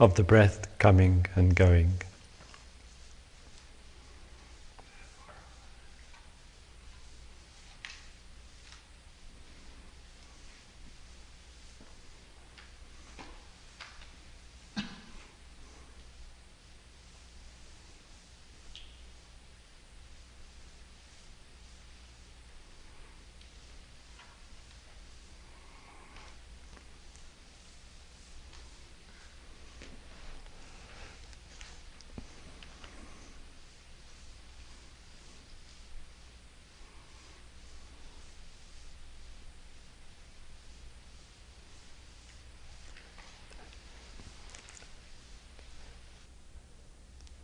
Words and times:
of 0.00 0.14
the 0.14 0.24
breath 0.24 0.66
coming 0.78 1.26
and 1.36 1.54
going. 1.54 1.92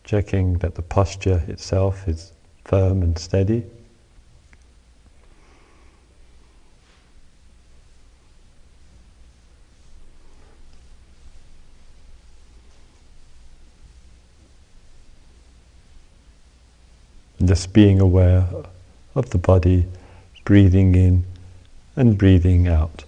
Checking 0.06 0.54
that 0.58 0.76
the 0.76 0.82
posture 0.82 1.42
itself 1.48 2.06
is 2.08 2.32
firm 2.64 3.02
and 3.02 3.18
steady. 3.18 3.64
And 17.40 17.48
just 17.48 17.72
being 17.72 18.00
aware 18.00 18.46
of 19.16 19.30
the 19.30 19.38
body, 19.38 19.86
breathing 20.44 20.94
in 20.94 21.24
and 21.96 22.16
breathing 22.16 22.68
out. 22.68 23.04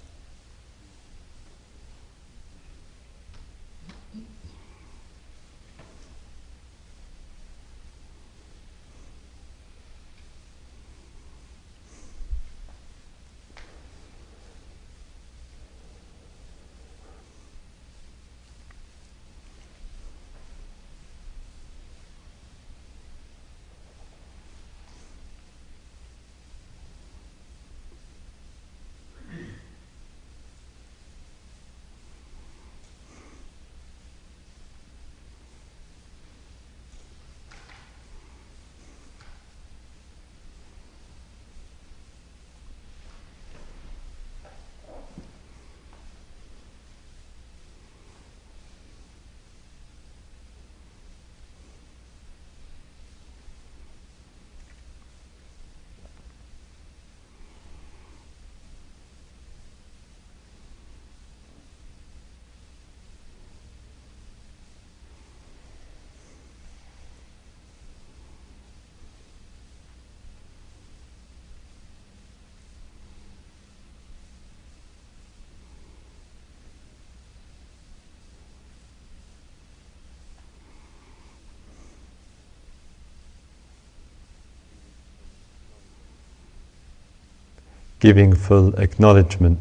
Giving 88.01 88.35
full 88.35 88.75
acknowledgement 88.77 89.59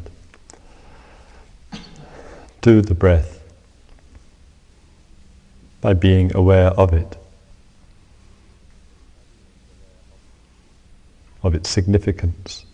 to 2.62 2.82
the 2.82 2.94
breath 2.94 3.42
by 5.80 5.94
being 5.94 6.34
aware 6.34 6.68
of 6.70 6.92
it, 6.92 7.16
of 11.42 11.54
its 11.54 11.68
significance. 11.68 12.64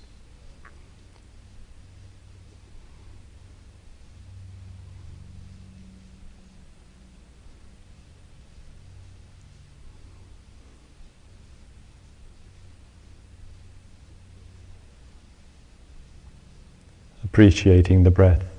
Appreciating 17.35 18.05
the 18.05 18.13
breath. 18.13 18.54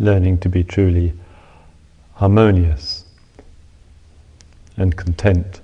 Learning 0.00 0.38
to 0.38 0.48
be 0.48 0.64
truly 0.64 1.12
harmonious 2.14 3.04
and 4.76 4.96
content 4.96 5.60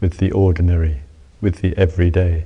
with 0.00 0.18
the 0.18 0.30
ordinary, 0.30 1.00
with 1.40 1.60
the 1.60 1.76
everyday. 1.76 2.44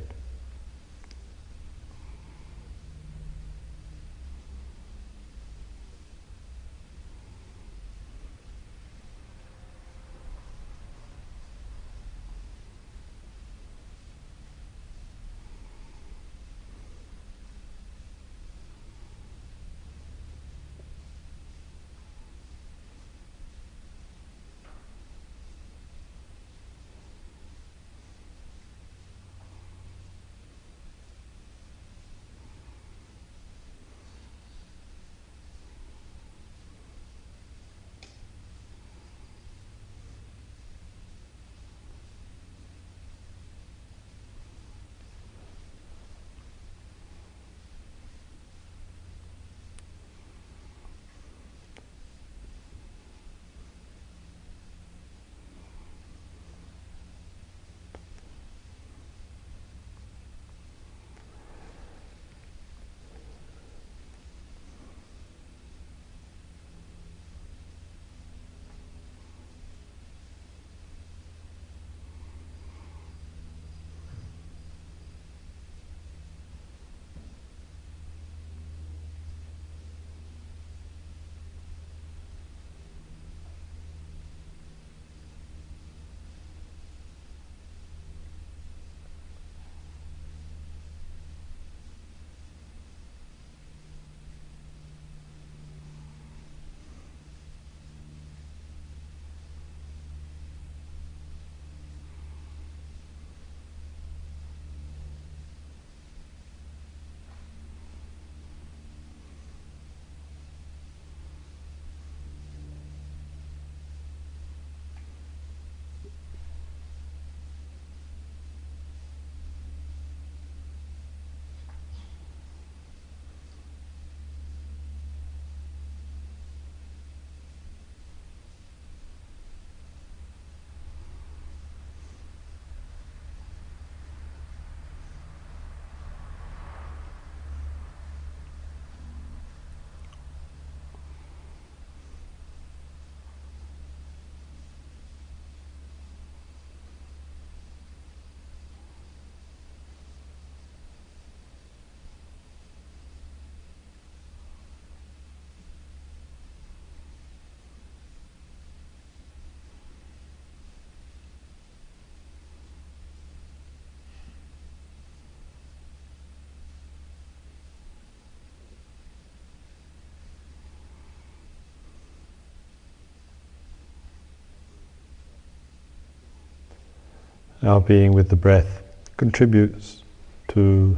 Our 177.67 177.81
being 177.81 178.13
with 178.13 178.29
the 178.29 178.37
breath 178.37 178.83
contributes 179.17 180.03
to 180.49 180.97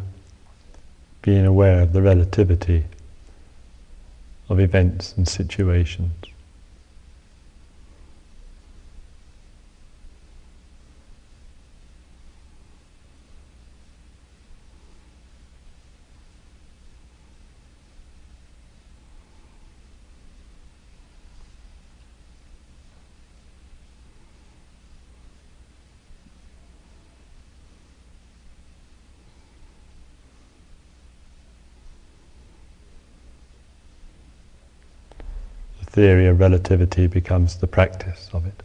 being 1.23 1.47
aware 1.47 1.83
of 1.83 1.93
the 1.93 2.03
relativity 2.03 2.85
of 4.49 4.61
events 4.61 5.15
and 5.17 5.29
situations. 5.29 6.13
Theory 35.99 36.29
of 36.29 36.39
relativity 36.39 37.09
becomes 37.09 37.57
the 37.57 37.67
practice 37.67 38.31
of 38.33 38.47
it. 38.47 38.63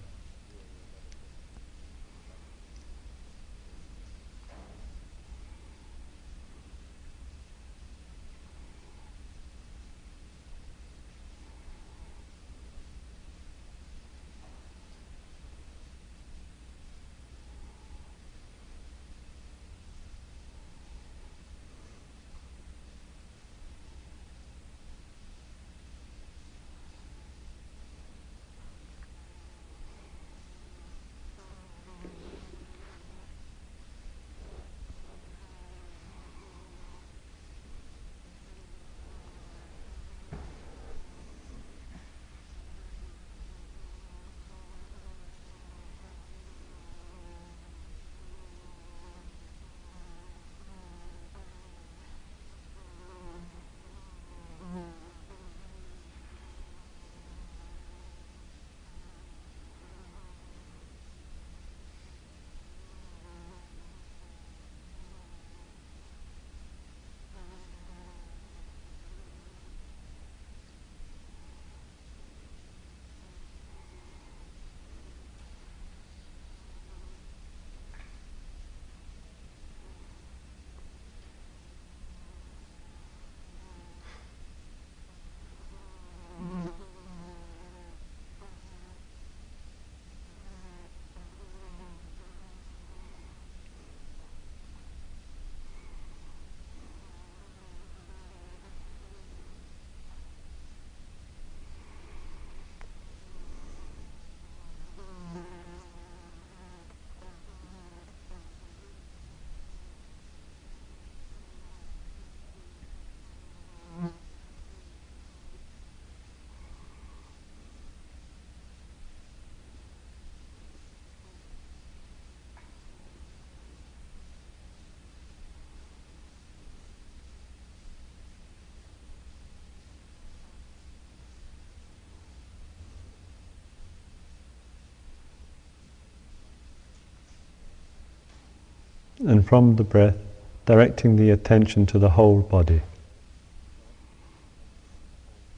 And 139.19 139.45
from 139.45 139.75
the 139.75 139.83
breath, 139.83 140.17
directing 140.65 141.15
the 141.15 141.29
attention 141.29 141.85
to 141.87 141.99
the 141.99 142.09
whole 142.11 142.41
body. 142.41 142.81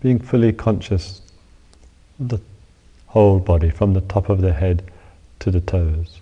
Being 0.02 0.20
fully 0.20 0.54
conscious 0.54 1.22
of 2.20 2.30
the 2.30 2.42
whole 3.08 3.40
body, 3.40 3.70
from 3.70 3.94
the 3.94 4.02
top 4.02 4.30
of 4.30 4.42
the 4.42 4.54
head 4.54 4.84
to 5.40 5.52
the 5.52 5.62
toes. 5.62 6.20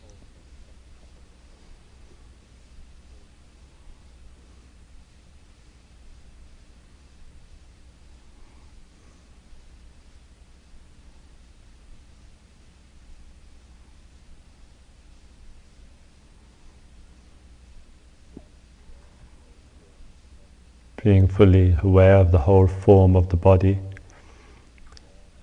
Being 21.03 21.27
fully 21.27 21.77
aware 21.83 22.15
of 22.15 22.31
the 22.31 22.38
whole 22.38 22.67
form 22.67 23.15
of 23.15 23.27
the 23.29 23.36
body 23.36 23.77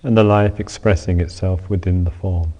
and 0.03 0.17
the 0.17 0.23
life 0.23 0.59
expressing 0.59 1.21
itself 1.21 1.69
within 1.69 2.03
the 2.03 2.11
form. 2.11 2.51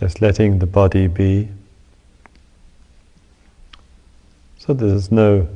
Just 0.00 0.22
letting 0.22 0.58
the 0.58 0.66
body 0.66 1.06
be 1.06 1.50
So 4.70 4.74
there's 4.74 5.10
no 5.10 5.48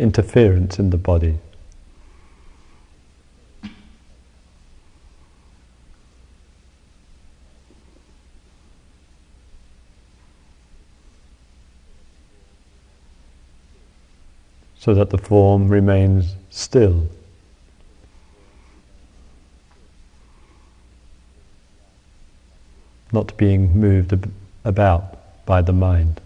interference 0.00 0.80
in 0.80 0.90
the 0.90 0.96
body. 0.96 1.38
So 14.76 14.92
that 14.92 15.10
the 15.10 15.18
form 15.18 15.68
remains 15.68 16.34
still. 16.50 17.06
Not 23.12 23.36
being 23.36 23.78
moved 23.78 24.14
ab- 24.14 24.32
about 24.64 25.18
by 25.44 25.60
the 25.60 25.74
mind. 25.74 26.21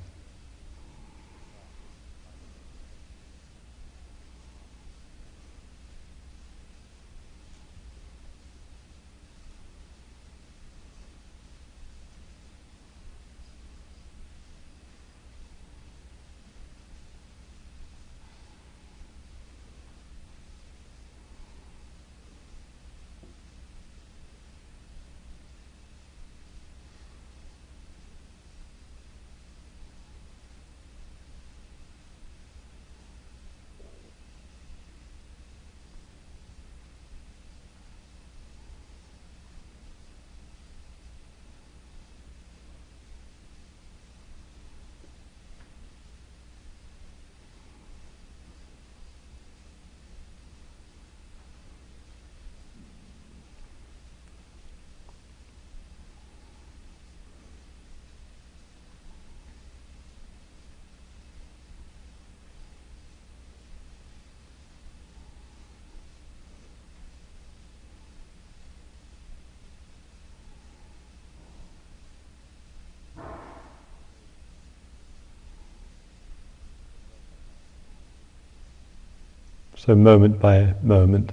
So, 79.87 79.95
moment 79.95 80.41
by 80.41 80.75
moment, 80.83 81.31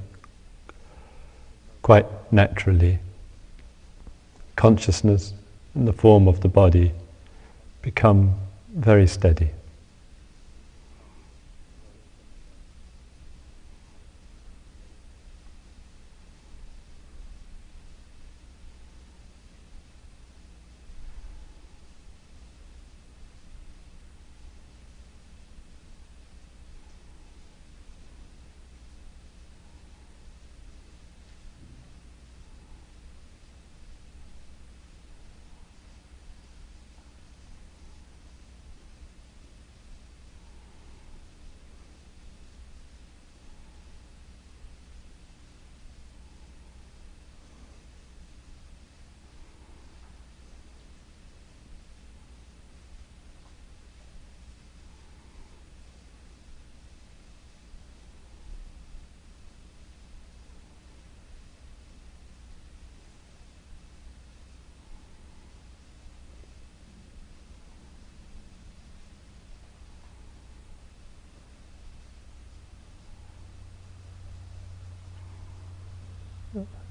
quite 1.82 2.06
naturally, 2.32 3.00
consciousness 4.56 5.34
and 5.74 5.88
the 5.88 5.94
form 5.94 6.28
of 6.28 6.42
the 6.42 6.50
body 6.50 6.92
become 7.82 8.36
very 8.76 9.08
steady. 9.08 9.50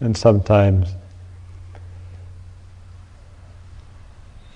And 0.00 0.16
sometimes 0.16 0.88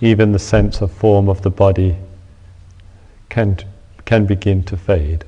even 0.01 0.31
the 0.31 0.39
sense 0.39 0.81
of 0.81 0.91
form 0.91 1.27
of 1.29 1.41
the 1.41 1.49
body 1.49 1.97
can, 3.29 3.57
can 4.05 4.25
begin 4.25 4.63
to 4.63 4.77
fade. 4.77 5.25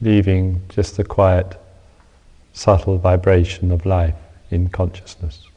Leaving 0.00 0.62
just 0.68 0.96
the 0.96 1.04
quiet, 1.04 1.60
subtle 2.52 2.98
vibration 2.98 3.70
of 3.70 3.84
life 3.84 4.14
in 4.50 4.68
consciousness. 4.68 5.49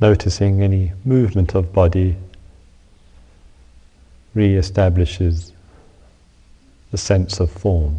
Noticing 0.00 0.62
any 0.62 0.92
movement 1.04 1.54
of 1.54 1.72
body 1.72 2.16
re-establishes 4.34 5.52
the 6.90 6.98
sense 6.98 7.40
of 7.40 7.50
form. 7.50 7.98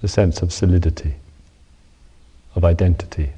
The 0.00 0.08
sense 0.08 0.42
of 0.42 0.52
solidity, 0.52 1.14
of 2.54 2.64
identity. 2.64 3.30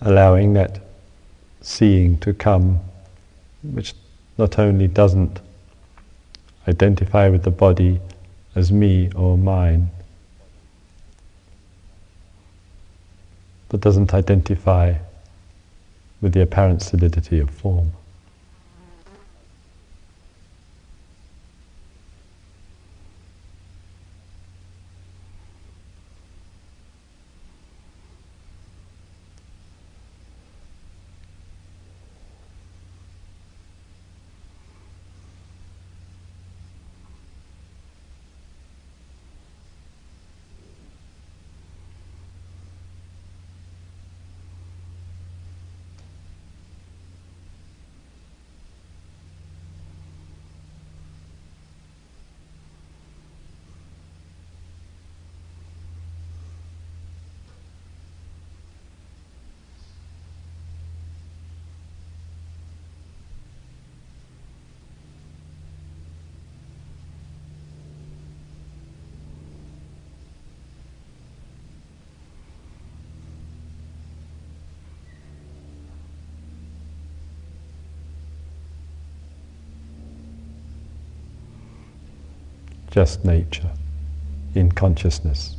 Allowing 0.00 0.54
that 0.54 0.80
seeing 1.60 2.18
to 2.18 2.32
come, 2.32 2.80
which 3.62 3.94
not 4.38 4.58
only 4.58 4.86
doesn't 4.86 5.40
identify 6.66 7.28
with 7.28 7.42
the 7.42 7.50
body 7.50 8.00
as 8.54 8.72
me 8.72 9.10
or 9.14 9.36
mine, 9.36 9.90
but 13.68 13.80
doesn't 13.80 14.12
identify 14.14 14.94
with 16.20 16.32
the 16.32 16.42
apparent 16.42 16.82
solidity 16.82 17.38
of 17.38 17.50
form. 17.50 17.92
Just 82.90 83.24
nature 83.24 83.70
in 84.54 84.72
consciousness. 84.72 85.56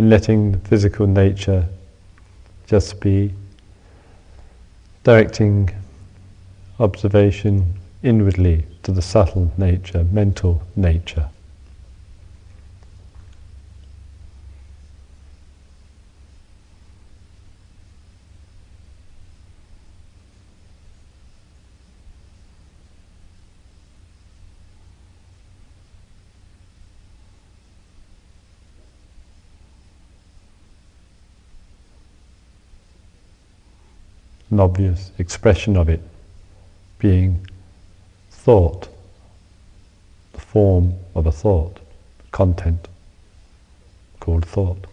In 0.00 0.08
letting 0.08 0.52
the 0.52 0.58
physical 0.60 1.06
nature 1.06 1.62
just 2.66 3.00
be 3.00 3.30
directing 5.04 5.68
observation 6.78 7.74
inwardly 8.02 8.64
to 8.82 8.92
the 8.92 9.02
subtle 9.02 9.52
nature, 9.58 10.02
mental 10.04 10.62
nature. 10.74 11.28
An 34.50 34.60
obvious 34.60 35.12
expression 35.18 35.76
of 35.76 35.88
it 35.88 36.00
being 36.98 37.46
thought, 38.30 38.88
the 40.32 40.40
form 40.40 40.94
of 41.14 41.26
a 41.26 41.32
thought, 41.32 41.78
content 42.32 42.88
called 44.18 44.44
thought. 44.44 44.86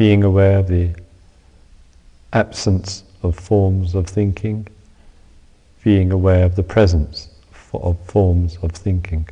Being 0.00 0.24
aware 0.24 0.56
of 0.56 0.66
the 0.66 0.88
absence 2.32 3.04
of 3.22 3.36
forms 3.36 3.94
of 3.94 4.06
thinking, 4.06 4.66
being 5.84 6.10
aware 6.10 6.46
of 6.46 6.56
the 6.56 6.62
presence 6.62 7.28
of 7.74 7.98
forms 8.06 8.56
of 8.62 8.72
thinking. 8.72 9.28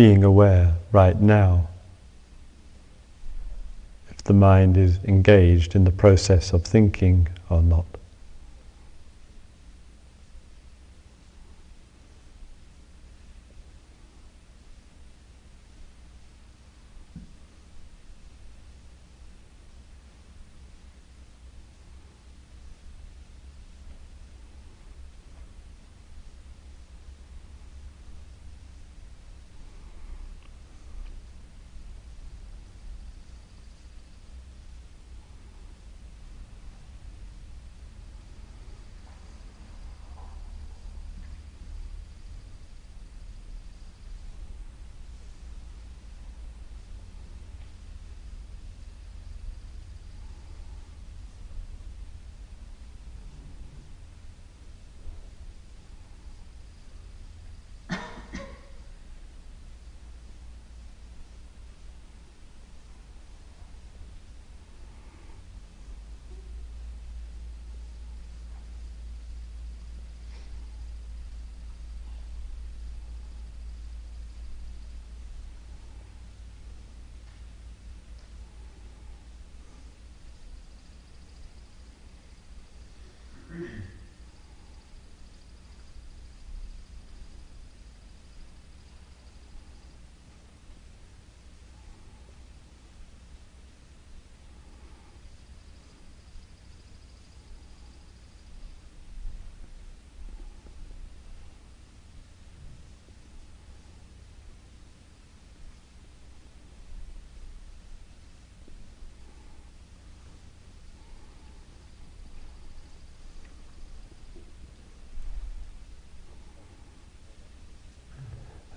Being 0.00 0.24
aware 0.24 0.72
right 0.92 1.20
now 1.20 1.68
if 4.08 4.24
the 4.24 4.32
mind 4.32 4.74
is 4.74 4.98
engaged 5.04 5.74
in 5.74 5.84
the 5.84 5.90
process 5.90 6.54
of 6.54 6.64
thinking 6.64 7.28
or 7.50 7.62
not. 7.62 7.84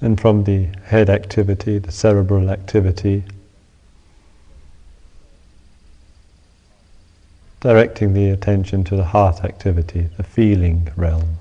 And 0.04 0.20
from 0.20 0.44
the 0.44 0.68
head 0.84 1.10
activity, 1.10 1.80
the 1.80 1.92
cerebral 1.92 2.50
activity, 2.50 3.24
directing 7.62 8.13
the 8.13 8.30
attention 8.30 8.84
to 8.84 8.98
the 8.98 9.06
heart 9.06 9.46
activity, 9.46 10.10
the 10.18 10.24
feeling 10.24 10.89
realm. 10.98 11.38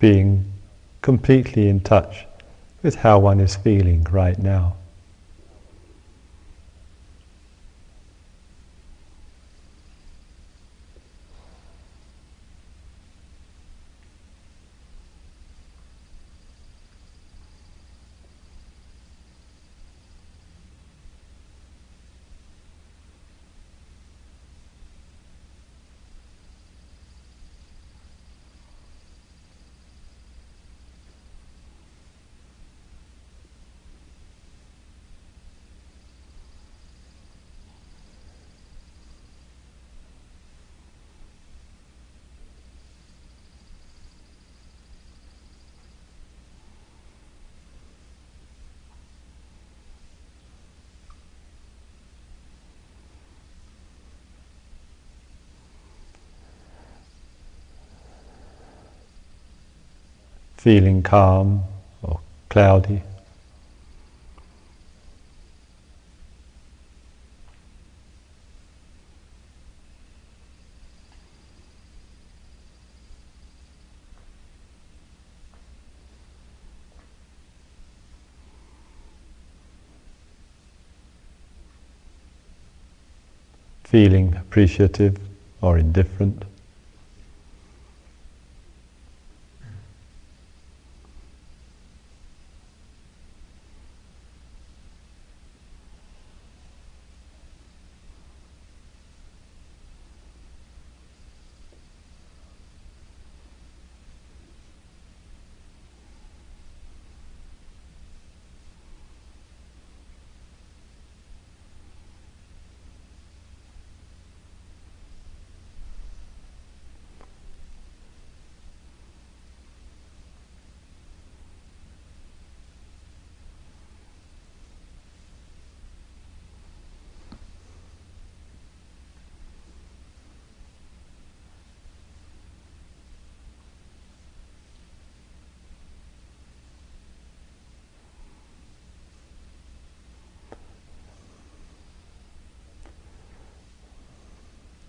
Being 0.00 0.44
completely 1.02 1.68
in 1.68 1.80
touch 1.80 2.26
with 2.82 2.96
how 2.96 3.18
one 3.18 3.38
is 3.38 3.54
feeling 3.54 4.02
right 4.10 4.38
now. 4.38 4.74
Feeling 60.62 61.02
calm 61.02 61.62
or 62.02 62.20
cloudy. 62.50 63.02
feeling 83.84 84.36
appreciative 84.36 85.16
or 85.60 85.76
indifferent. 85.76 86.44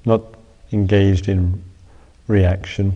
Not 0.06 0.22
engaged 0.72 1.28
in 1.28 1.64
reaction. 2.28 2.96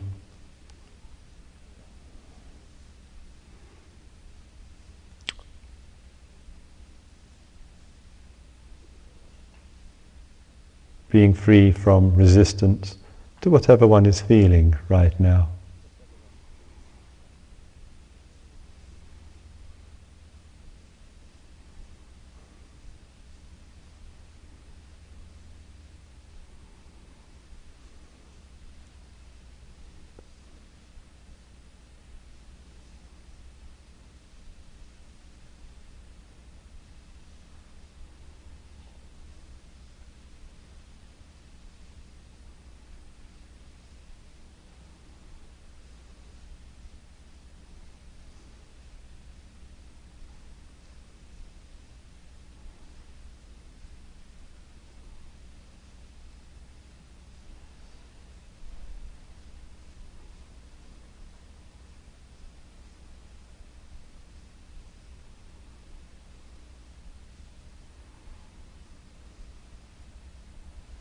Being 11.10 11.34
free 11.34 11.72
from 11.72 12.15
resistance 12.15 12.98
to 13.41 13.50
whatever 13.50 13.88
one 13.88 14.06
is 14.06 14.20
feeling 14.22 14.76
right 14.89 15.18
now. 15.20 15.55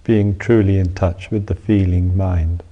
Being 0.04 0.38
truly 0.38 0.78
in 0.78 0.94
touch 0.94 1.30
with 1.30 1.46
the 1.46 1.54
feeling 1.54 2.16
mind. 2.16 2.62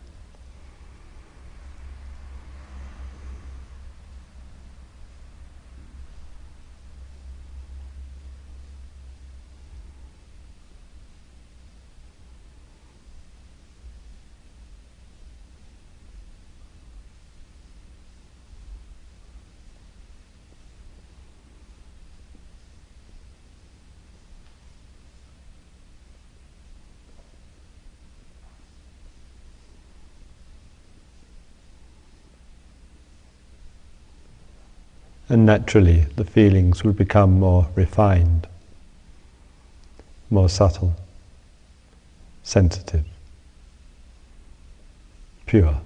And 35.33 35.47
naturally 35.47 36.01
the 36.16 36.27
feelings 36.27 36.85
will 36.85 36.92
become 36.92 37.40
more 37.40 37.66
refined, 37.75 38.47
more 40.29 40.51
subtle, 40.51 40.95
sensitive, 42.42 43.07
pure. 45.47 45.81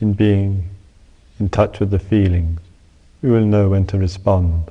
In 0.00 0.14
being 0.14 0.68
in 1.38 1.48
touch 1.48 1.80
with 1.80 1.90
the 1.90 1.98
feelings, 1.98 2.60
we 3.22 3.30
will 3.30 3.44
know 3.44 3.68
when 3.68 3.86
to 3.86 3.98
respond 3.98 4.70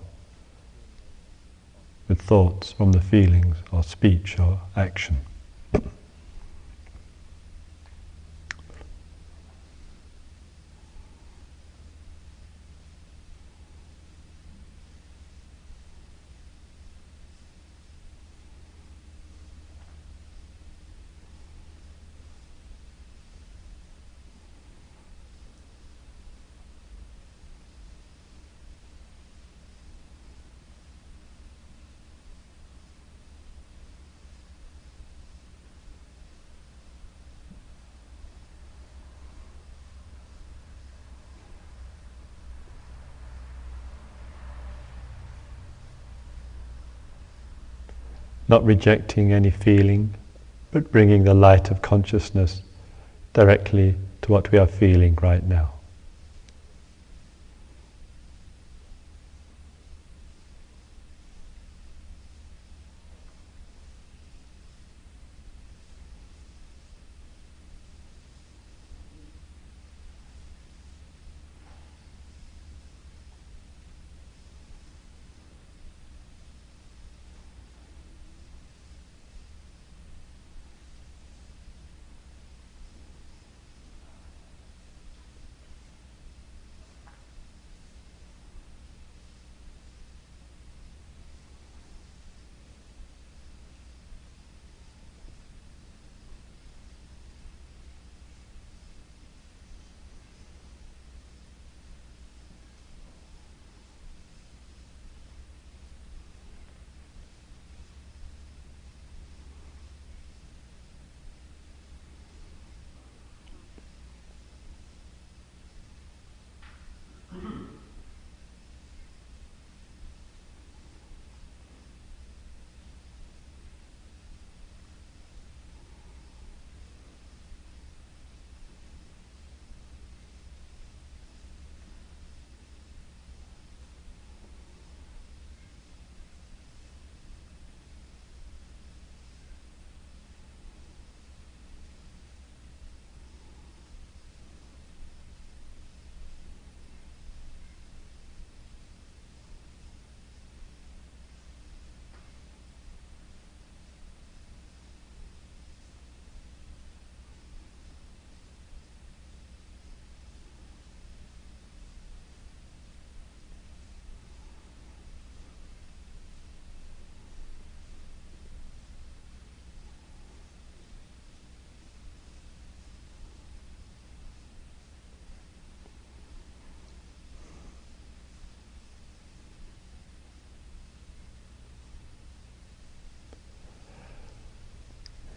with 2.07 2.21
thoughts 2.21 2.71
from 2.71 2.91
the 2.91 3.01
feelings 3.01 3.57
or 3.71 3.83
speech 3.83 4.39
or 4.39 4.59
action. 4.75 5.17
Not 48.49 48.65
rejecting 48.65 49.31
any 49.31 49.51
feeling, 49.51 50.13
but 50.71 50.91
bringing 50.91 51.23
the 51.23 51.33
light 51.33 51.71
of 51.71 51.81
consciousness 51.81 52.61
directly 53.33 53.95
to 54.23 54.31
what 54.31 54.51
we 54.51 54.57
are 54.57 54.67
feeling 54.67 55.17
right 55.21 55.43
now. 55.43 55.71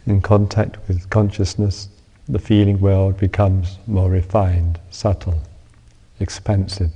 In 0.06 0.20
contact 0.20 0.76
with 0.88 1.08
consciousness, 1.10 1.88
the 2.28 2.38
feeling 2.38 2.80
world 2.80 3.16
becomes 3.18 3.78
more 3.86 4.10
refined, 4.10 4.78
subtle, 4.90 5.40
expansive. 6.20 6.92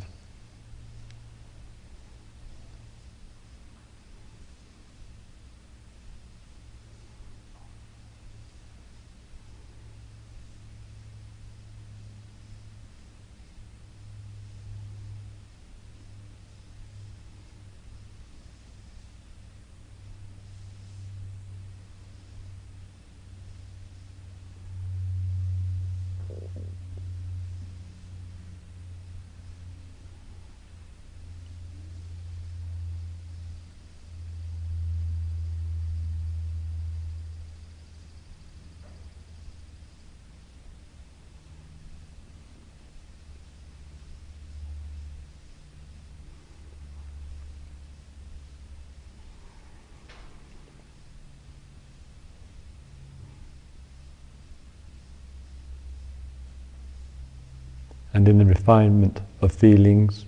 And 58.16 58.26
in 58.28 58.38
the 58.38 58.46
refinement 58.46 59.20
of 59.42 59.52
feelings 59.52 60.24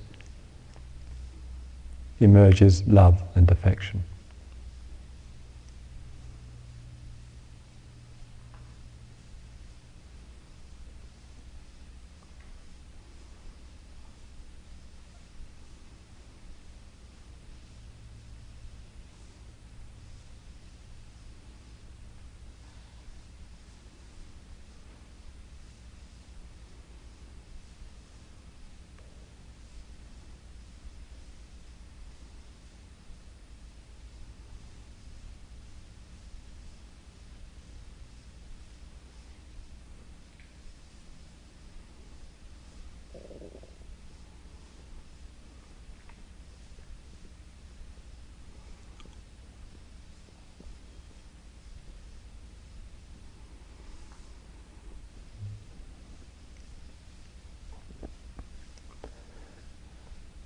emerges 2.20 2.86
love 2.86 3.22
and 3.34 3.50
affection. 3.50 4.04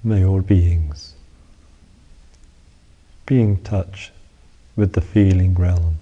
May 0.04 0.24
all 0.24 0.40
beings 0.40 1.14
be 3.24 3.40
in 3.40 3.62
touch 3.62 4.10
with 4.74 4.94
the 4.94 5.00
feeling 5.00 5.54
realm. 5.54 5.98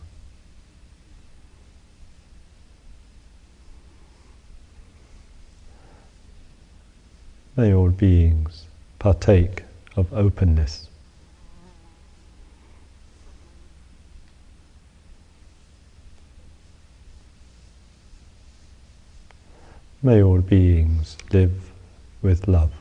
May 7.57 7.75
all 7.75 7.91
beings 7.91 8.65
partake 8.99 9.65
of 9.97 10.11
openness. 10.15 10.89
May 20.03 20.23
all 20.23 20.41
beings 20.41 21.19
live 21.33 21.71
with 22.23 22.49
love. 22.49 22.80